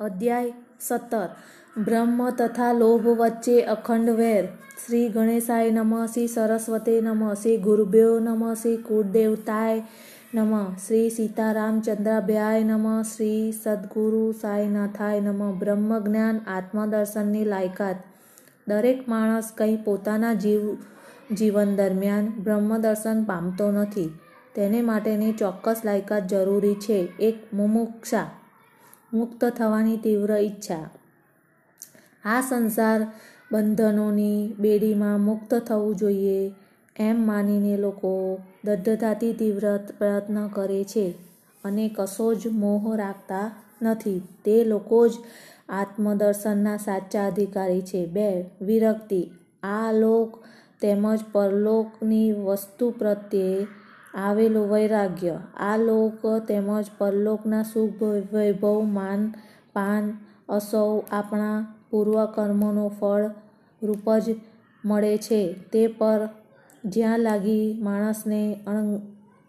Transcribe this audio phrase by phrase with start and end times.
[0.00, 1.28] અધ્યાય સત્તર.
[1.84, 4.44] બ્રહ્મ તથા લોભ વચ્ચે અખંડ વેર.
[4.86, 9.82] શ્રી ગણેશાય નમઃ, શ્રી સરસ્વતે નમઃ, શ્રી ગુરુભ્યો નમઃ, શ્રી કુળદેવતાય
[10.34, 15.58] નમઃ, શ્રી સીતારામચંદ્રાભ્યાય નમઃ, શ્રી સદગુરુ સાંઈનાથાય નમઃ.
[15.58, 17.96] બ્રહ્મ જ્ઞાન આત્મદર્શનની લાયકાત.
[18.68, 20.74] દરેક માણસ કંઈ પોતાના જીવ,
[21.34, 24.18] જીવન દરમિયાન બ્રહ્મદર્શન પામતો નથી.
[24.54, 27.08] તેને માટેની ચોક્કસ લાયકાત જરૂરી છે.
[27.20, 28.39] એક મુમુક્ષા.
[29.12, 30.90] મુક્ત થવાની તીવ્ર ઈચ્છા.
[32.24, 33.06] આ સંસાર
[33.52, 36.52] બંધનોની બેડીમાં મુક્ત થવું જોઈએ
[36.98, 41.14] એમ માનીને લોકો દદ્ધતાથી તીવ્ર પ્રયત્ન કરે છે
[41.64, 43.50] અને કશો જ મોહ રાખતા
[43.82, 44.22] નથી.
[44.44, 45.12] તે લોકો જ
[45.68, 48.06] આત્મદર્શનના સાચા અધિકારી છે.
[48.06, 49.30] બે, વિરક્તિ.
[49.62, 50.38] આ લોક
[50.80, 53.66] તેમજ પરલોકની વસ્તુ પ્રત્યે
[54.14, 55.40] આવેલું વૈરાગ્ય.
[55.56, 58.02] આ લોક તેમજ પરલોકના સુખ
[58.32, 59.34] વૈભવ માન
[59.72, 63.30] પાન, અસૌ આપણા પૂર્વકર્મોનો ફળ
[63.82, 64.36] રૂપ જ
[64.84, 65.52] મળે છે.
[65.72, 66.28] તે પર
[66.84, 68.60] જ્યાં લાગી માણસને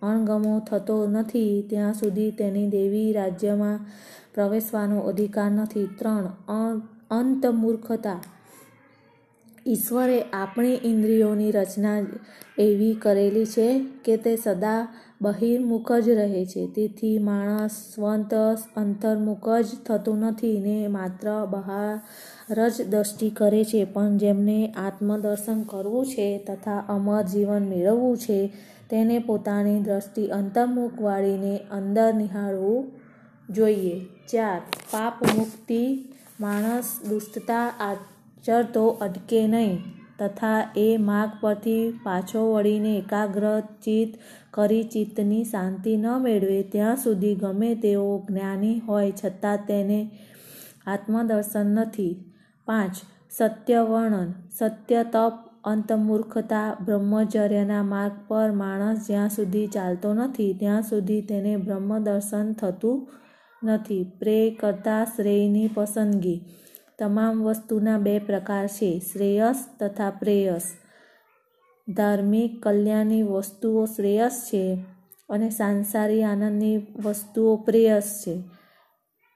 [0.02, 3.80] અણગમો થતો નથી, ત્યાં સુધી તેની દેવી રાજ્યમાં
[4.34, 5.88] પ્રવેશવાનો અધિકાર નથી.
[5.98, 6.26] ત્રણ
[7.12, 8.20] અંત મૂર્ખતા
[9.68, 12.06] ઈશ્વરે આપણી ઇન્દ્રિયોની રચના
[12.58, 14.88] એવી કરેલી છે કે તે સદા
[15.22, 16.68] બહિર્મુખ જ રહે છે.
[16.68, 18.34] તેથી માણસ સ્વંત
[18.76, 23.86] અંતર્મુખ જ થતું નથી ને માત્ર બહાર જ દ્રષ્ટિ કરે છે.
[23.86, 28.54] પણ જેમને આત્મદર્શન કરવું છે તથા અમર જીવન મેળવવું છે,
[28.90, 32.92] તેને પોતાની દ્રષ્ટિ અંતર્મુખ વાળીને અંદર નિહાળવું
[33.50, 34.06] જોઈએ.
[34.32, 36.08] ચાર, પાપ મુક્તિ.
[36.40, 37.68] માણસ દુષ્ટતા
[38.42, 39.84] આચરતો અટકે નહીં.
[40.20, 44.20] તથા એ માર્ગ પરથી પાછો વળીને એકાગ્ર ચિત્ત
[44.52, 46.64] કરી ચિત્તની શાંતિ ન મેળવે.
[46.64, 50.10] ત્યાં સુધી ગમે તેઓ જ્ઞાની હોય, છતાં તેને
[50.88, 52.34] આત્મદર્શન નથી.
[52.66, 52.96] પાંચ,
[53.32, 54.34] સત્ય વર્ણન.
[54.58, 62.54] સત્ય તપ, અંતમૂર્ખતા, બ્રહ્મચર્યના માર્ગ પર માણસ જ્યાં સુધી ચાલતો નથી, ત્યાં સુધી તેને બ્રહ્મદર્શન
[62.54, 63.08] થતું
[63.64, 64.12] નથી.
[64.20, 66.42] પ્રેય કરતા શ્રેયની પસંદગી.
[67.02, 70.62] તમામ વસ્તુના બે પ્રકાર છે, શ્રેયસ તથા પ્રેયસ.
[71.94, 74.86] ધાર્મિક કલ્યાણની વસ્તુઓ શ્રેયસ છે
[75.30, 78.44] અને સાંસારી આનંદની વસ્તુઓ પ્રેયસ છે.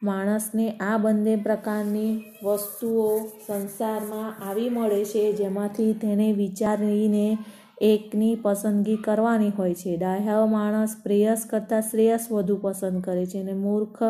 [0.03, 7.37] માણસને આ બંને પ્રકારની વસ્તુઓ સંસારમાં આવી મળે છે, જેમાંથી તેને વિચારીને
[7.81, 9.97] એકની પસંદગી કરવાની હોય છે.
[9.97, 14.03] ડાહ્યો માણસ પ્રેયસ કરતાં શ્રેયસ વધુ પસંદ કરે છે અને મૂર્ખ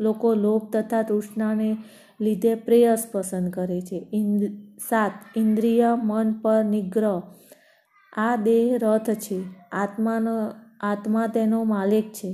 [0.00, 1.76] લોકો લોભ તથા તૃષ્ણાને
[2.24, 3.98] લીધે પ્રેયસ પસંદ કરે છે.
[4.88, 7.20] સાત, ઇન્દ્રિય, મન પર નિગ્રહ.
[8.12, 9.38] આ દેહ રથ છે.
[9.72, 10.34] આત્માનો,
[10.80, 12.32] આત્મા તેનો માલિક છે.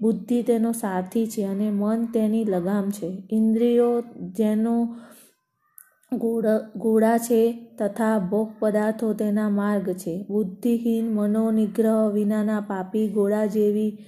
[0.00, 3.22] બુદ્ધિ તેનો સારથી છે અને મન તેની લગામ છે.
[3.30, 4.96] ઇન્દ્રિયો જેનો
[6.76, 10.26] ઘોડા છે તથા ભોગ પદાર્થો તેના માર્ગ છે.
[10.30, 13.98] બુદ્ધિહીન મનોનિગ્રહ વિનાના પાપી ઘોડા જેવી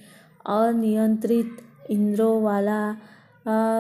[0.46, 1.46] અનિયંત્રિત
[1.90, 2.82] ઇન્દ્રોવાલા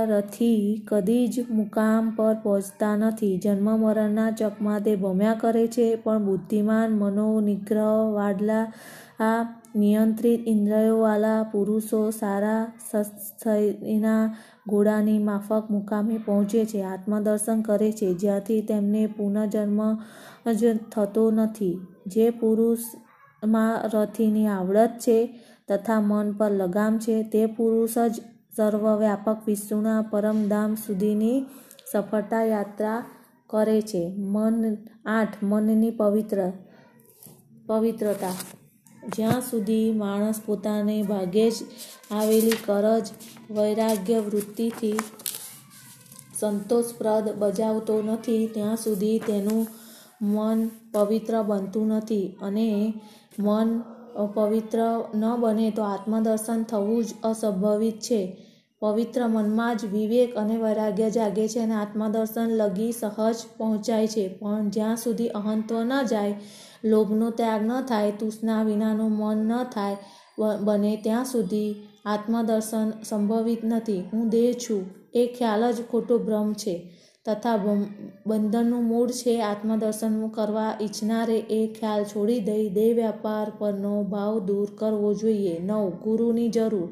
[0.06, 3.38] રથી કદી જ મુકામ પર પહોંચતા નથી.
[3.38, 8.72] જન્મ મરણના ચકમાં તે ભમ્યા કરે છે, પણ બુદ્ધિમાન મનોનિગ્રહ વાળલા
[9.20, 9.42] આ
[9.76, 14.34] નિયંત્રિત ઇન્દ્રિયોવાળા પુરુષો સારા સત્સયના
[14.68, 19.80] ઘોડાની માફક મુકામે પહોંચે છે, આત્મદર્શન કરે છે, જ્યાંથી તેમને પુનર્જન્મ
[20.54, 21.76] જ થતો નથી.
[22.06, 25.18] જે પુરુષમાં રથીની આવડત છે
[25.68, 28.20] તથા મન પર લગામ છે, તે પુરુષ જ
[28.58, 31.44] સર્વવ્યાપક વિષ્ણુના પરમધામ સુધીની
[31.92, 33.04] સફળતા યાત્રા
[33.46, 34.14] કરે છે.
[34.16, 34.74] મન,
[35.06, 36.52] આઠ, મનની પવિત્ર,
[37.66, 38.32] પવિત્રતા.
[39.16, 41.54] જ્યાં સુધી માણસ પોતાને ભાગ્યે જ
[42.10, 43.06] આવેલી કરજ,
[43.50, 44.98] વૈરાગ્ય, વૃત્તિથી
[46.40, 49.66] સંતોષપ્રદ બજાવતો નથી, ત્યાં સુધી તેનું
[50.22, 52.36] મન પવિત્ર બનતું નથી.
[52.42, 52.94] અને
[53.38, 53.82] મન
[54.34, 54.78] પવિત્ર
[55.14, 58.44] ન બને તો આત્મદર્શન થવું જ અસંભવિત છે.
[58.82, 64.24] પવિત્ર મનમાં જ વિવેક અને વૈરાગ્ય જાગે છે અને આત્મદર્શન લગી સહજ પહોંચાય છે.
[64.40, 66.34] પણ જ્યાં સુધી અહંત્વ ન જાય,
[66.84, 69.96] લોભનો ત્યાગ ન થાય, તૃષ્ણા વિનાનું મન ન થાય
[70.64, 71.74] બને ત્યાં સુધી
[72.06, 74.00] આત્મદર્શન સંભવિત નથી.
[74.12, 74.82] હું દેહ છું,
[75.14, 76.74] એ ખ્યાલ જ ખોટો ભ્રમ છે.
[77.26, 77.56] તથા
[78.26, 80.12] બંધનનું મૂળ છે આત્મદર્શન.
[80.28, 82.68] કરવા ઈચ્છનારે એ ખ્યાલ છોડી દઈ.
[82.70, 85.54] દેહ વ્યાપાર પરનો ભાવ દૂર કરવો જોઈએ.
[85.60, 86.88] નવ, ગુરુની જરૂર.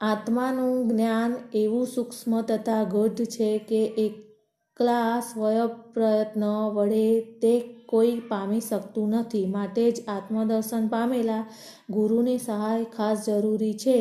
[0.00, 6.44] આત્માનું જ્ઞાન એવું સૂક્ષ્મ તથા ગૂઢ છે કે એકલા સ્વયં પ્રયત્ન
[6.76, 7.02] વડે
[7.42, 7.52] તે
[7.86, 9.46] કોઈ પામી શકતું નથી.
[9.46, 11.42] માટે જ આત્મદર્શન પામેલા
[11.90, 13.98] ગુરુની સહાય ખાસ જરૂરી છે.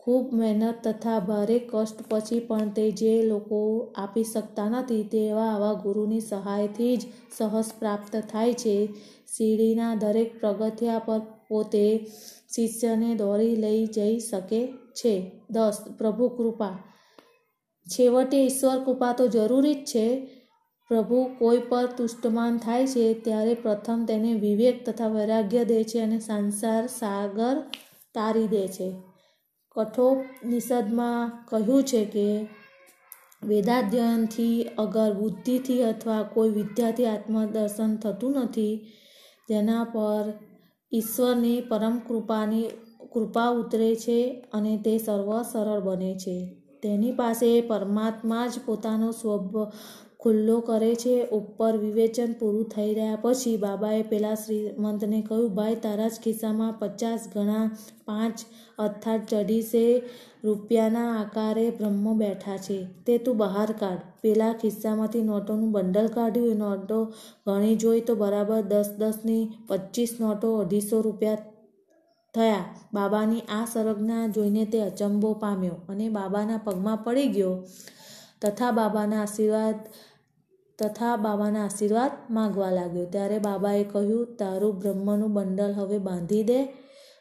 [0.00, 3.60] ખૂબ મહેનત તથા ભારે કષ્ટ પછી પણ તે જે લોકો
[3.96, 7.02] આપી શકતા નથી તેવા આવા ગુરુની સહાયથી જ
[7.38, 8.76] સહજ પ્રાપ્ત થાય છે.
[9.26, 11.86] સીડીના દરેક પગથિયા પર પોતે
[12.54, 14.60] શિષ્યને દોરી લઈ જઈ શકે
[14.96, 15.42] છે.
[15.50, 16.78] દસ, પ્રભુ કૃપા.
[17.86, 20.06] છેવટે ઈશ્વર કૃપા તો જરૂરી જ છે.
[20.88, 26.18] પ્રભુ કોઈ પર તુષ્ટમાન થાય છે ત્યારે પ્રથમ તેને વિવેક તથા વૈરાગ્ય દે છે અને
[26.20, 27.62] સંસાર સાગર
[28.14, 28.92] તારી દે છે.
[29.76, 32.48] કઠોપનિષદમાં કહ્યું છે કે,
[33.42, 38.92] વેદાધ્યયનથી અગર બુદ્ધિથી અથવા કોઈ વિદ્યાથી આત્મદર્શન થતું નથી
[39.48, 40.32] તેના પર
[40.92, 42.64] ઈશ્વરની પરમ કૃપાની
[43.12, 46.56] કૃપા ઉતરે છે અને તે સર્વ સરળ બને છે.
[46.82, 49.72] તેની પાસે પરમાત્મા જ પોતાનો સ્વભ
[50.20, 51.26] ખુલ્લો કરે છે.
[51.26, 57.28] ઉપર વિવેચન પૂરું થઈ રહ્યા પછી બાબાએ પેલા શ્રીમંતને કહ્યું, ભાઈ, તારા જ ખિસ્સામાં પચાસ
[57.34, 57.70] ગણા
[58.04, 58.38] પાંચ
[58.78, 60.02] અર્થાત ચઢીસે
[60.44, 62.86] રૂપિયાના આકારે બ્રહ્મ બેઠા છે.
[63.06, 63.98] તે તું બહાર કાઢ.
[64.22, 66.48] પેલા ખિસ્સામાંથી નોટોનું બંડલ કાઢ્યું.
[66.48, 67.04] એ નોટો
[67.46, 71.36] ગણી જોઈ તો બરાબર દસ દસની પચીસ નોટો અઢીસો રૂપિયા
[72.36, 72.64] થયા.
[72.94, 77.52] બાબાની આ સંરજ્ઞા જોઈને તે અચંબો પામ્યો અને બાબાના પગમાં પડી ગયો.
[78.42, 79.78] તથા બાબાના આશીર્વાદ,
[80.78, 83.04] તથા બાબાના આશીર્વાદ માગવા લાગ્યો.
[83.04, 86.60] ત્યારે બાબાએ કહ્યું, તારું બ્રહ્મનું બંડલ હવે બાંધી દે.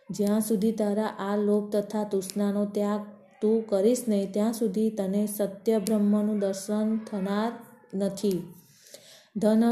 [0.09, 3.01] જ્યાં સુધી તારા આ લોભ તથા તૃષ્ણાનો ત્યાગ
[3.41, 7.51] તું કરીશ નહીં, ત્યાં સુધી તને સત્ય બ્રહ્મનું દર્શન થનાર
[7.93, 8.37] નથી.
[9.37, 9.63] ધન,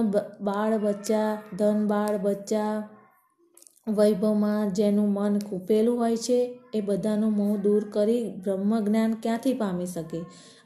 [0.41, 2.89] બાળ બચ્ચા, ધન, બાળ બચ્ચા
[3.87, 9.85] વૈભવમાં જેનું મન કૂપેલું હોય છે, એ બધાનું મોહ દૂર કરી બ્રહ્મ જ્ઞાન ક્યાંથી પામી
[9.85, 10.19] શકે?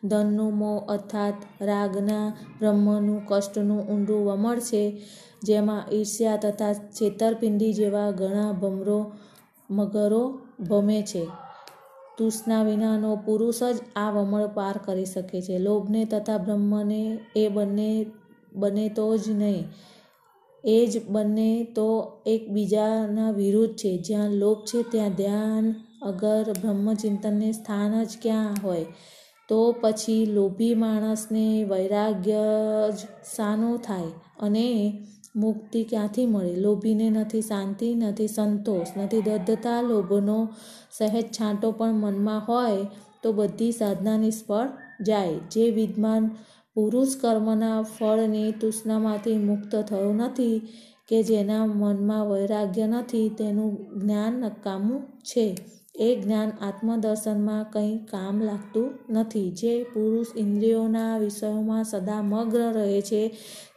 [0.04, 2.30] ધનનું મોહ અર્થાત રાગના,
[2.60, 5.02] બ્રહ્મનું કષ્ટનું ઊંડું વમળ છે,
[5.44, 9.12] જેમાં ઈર્ષ્યા તથા છેતરપિંડી જેવા ઘણા ભમરો,
[9.70, 11.28] મગરો ભમે છે.
[12.18, 15.58] તૃષ્ણા વિનાનો પુરુષ જ આ વમળ પાર કરી શકે છે.
[15.58, 18.06] લોભને તથા બ્રહ્મને એ બંને,
[18.56, 19.64] બને તો જ નહીં.
[20.68, 23.98] એ જ બંને તો એકબીજાના વિરુદ્ધ છે.
[23.98, 28.86] જ્યાં લોભ છે, ત્યાં ધ્યાન, અગર, બ્રહ્મચિંતનને સ્થાન જ ક્યાં હોય?
[29.50, 32.38] તો પછી લોભી માણસને વૈરાગ્ય
[32.92, 32.96] જ
[33.36, 34.04] શાનો થાય
[34.40, 35.00] અને
[35.36, 36.56] મુક્તિ ક્યાંથી મળે?
[36.56, 40.50] લોભીને નથી શાંતિ, નથી સંતોષ, નથી દદ્ધતા લોભનો
[40.98, 42.88] સહેજ છાંટો પણ મનમાં હોય
[43.24, 44.68] તો બધી સાધના નિષ્ફળ
[45.02, 45.34] જાય.
[45.52, 46.36] જે વિદ્વાન
[46.78, 50.62] પુરુષ કર્મના ફળની તૃષ્ણામાંથી મુક્ત થયો નથી
[51.08, 55.58] કે જેના મનમાં વૈરાગ્ય નથી, તેનું જ્ઞાન નકામું છે.
[56.00, 59.52] એ જ્ઞાન આત્મદર્શનમાં કંઈ કામ લાગતું નથી.
[59.52, 63.28] જે પુરુષ ઇન્દ્રિયોના વિષયોમાં સદા મગ્ન રહે છે,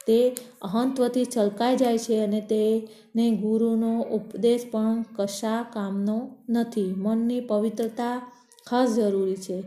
[0.06, 6.94] તે અહંત્વથી છલકાઈ જાય છે અને તેને ગુરુનો ઉપદેશ પણ કશા કામનો નથી.
[6.96, 8.32] મનની પવિત્રતા
[8.67, 9.64] ખાસ જરૂરી છે.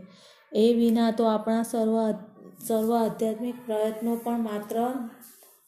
[0.52, 2.14] એ વિના તો આપણા સર્વ
[2.66, 4.92] સર્વ આધ્યાત્મિક પ્રયત્નો પણ માત્ર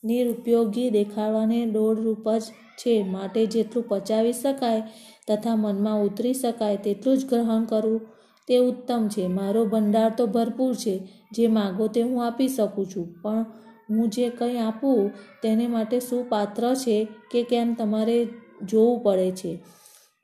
[0.05, 2.43] નિરુપયોગી દેખાડવાને દોડરૂપ જ
[2.77, 3.05] છે.
[3.11, 4.83] માટે જેટલું પચાવી શકાય
[5.29, 8.01] તથા મનમાં ઉતરી શકાય તેટલું જ ગ્રહણ કરવું
[8.49, 9.27] તે ઉત્તમ છે.
[9.27, 11.09] મારો ભંડાર તો ભરપૂર છે.
[11.33, 13.15] જે માગો તે હું આપી શકું છું.
[13.23, 13.47] પણ
[13.91, 15.11] હું જે કંઈ આપું
[15.43, 18.29] તેને માટે શું પાત્ર છે કે કેમ તમારે
[18.63, 19.59] જોવું પડે છે?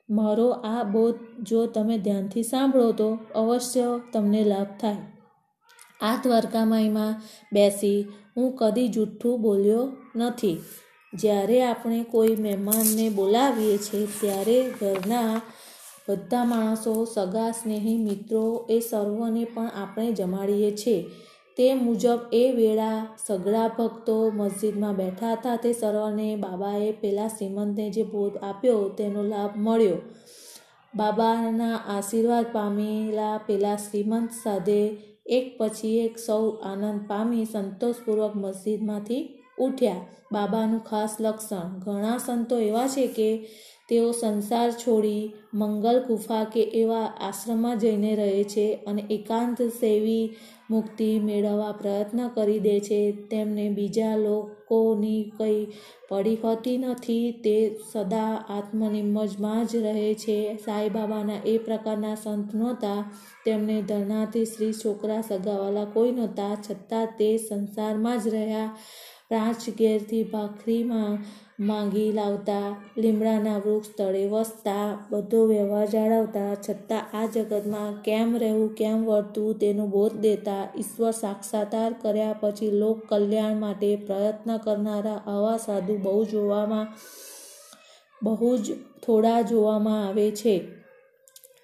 [0.09, 5.12] મારો આ બોધ જો તમે ધ્યાનથી સાંભળો તો અવશ્ય તમને લાભ થાય.
[6.03, 7.21] આ દ્વારકામાઈમાં
[7.53, 8.07] બેસી
[8.37, 10.57] હું કદી જૂઠું બોલ્યો નથી.
[11.13, 15.41] જ્યારે આપણે કોઈ મહેમાનને બોલાવીએ છીએ, ત્યારે ઘરના
[16.09, 21.03] બધા માણસો, સગા સ્નેહી, મિત્રો એ સર્વને પણ આપણે જમાડીએ છીએ.
[21.57, 28.03] તે મુજબ એ વેળા સગડા ભક્તો મસ્જિદમાં બેઠા હતા, તે સર્વને બાબાએ પેલા શ્રીમંતને જે
[28.03, 29.97] બોધ આપ્યો, તેનો લાભ મળ્યો.
[30.95, 39.23] બાબાના આશીર્વાદ પામેલા પેલા શ્રીમંત સાથે એક પછી એક સૌ આનંદ પામી સંતોષપૂર્વક મસ્જિદમાંથી
[39.59, 39.95] ઉઠ્યા.
[40.31, 41.79] બાબાનું ખાસ લક્ષણ.
[41.79, 43.47] ઘણા સંતો એવા છે કે
[43.89, 50.35] તેઓ સંસાર છોડી મંગલ ગુફા કે એવા આશ્રમમાં જઈને રહે છે અને એકાંત સેવી
[50.71, 53.11] મુક્તિ મેળવવા પ્રયત્ન કરી દે છે.
[53.11, 55.67] તેમને બીજા લોકોની કંઈ
[56.09, 57.31] પડી હોતી નથી.
[57.31, 60.55] તે સદા આત્મનિમજમાં જ રહે છે.
[60.55, 63.11] સાંઈબાબાના એ પ્રકારના સંત નહોતા.
[63.45, 66.55] તેમને ધરણાથી શ્રી છોકરા સગાવાલા કોઈ નહોતા.
[66.55, 68.77] છતાં તે સંસારમાં જ રહ્યા.
[69.33, 71.17] પાંચ ઘેરથી ભાખરીમાં
[71.59, 79.05] માંગી લાવતા, લીમડાના વૃક્ષ તળે વસતા, બધો વ્યવહાર જાળવતા, છતાં આ જગતમાં કેમ રહેવું, કેમ
[79.05, 85.97] વર્તવું તેનો બોધ દેતા, ઈશ્વર સાક્ષાત્કાર કર્યા પછી લોક કલ્યાણ માટે પ્રયત્ન કરનારા આવા સાધુ
[85.97, 86.87] બહુ જોવામાં,
[88.23, 90.55] બહુ જ થોડા જોવામાં આવે છે.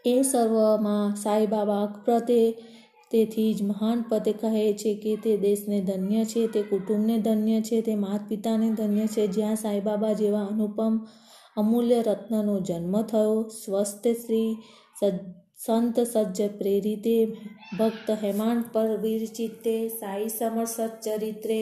[0.06, 2.46] એ સર્વમાં સાંઈબાબા પ્રત્યે
[3.12, 7.82] તેથી જ મહાન પદ કહે છે કે તે દેશને ધન્ય છે, તે કુટુંબને ધન્ય છે,
[7.82, 9.28] તે માતા પિતાને ધન્ય છે.
[9.28, 11.00] જ્યાં સાંઈબાબા જેવા અનુપમ
[11.58, 13.36] અમૂલ્ય રત્નનો જન્મ થયો,
[13.66, 14.52] સ્વસ્થ શ્રી
[15.58, 17.16] સંત સજ્જ પ્રેરિતે
[17.80, 21.62] ભક્ત હેમાંડ પર વિરચિતે સાઈ સમર સચ્ચરિત્રે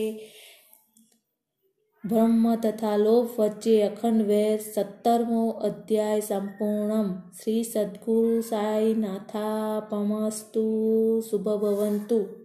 [2.06, 7.30] બ્રહ્મ તથા લોભ વચ્ચે અખંડ વેર સત્તરમો અધ્યાય સંપૂર્ણમ.
[7.44, 10.64] શ્રી સદગુરુ સાઈ નાથાપમસ્તુ
[11.32, 12.37] શુભભવંતુ.